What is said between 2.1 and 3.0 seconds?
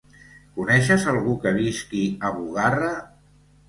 a Bugarra?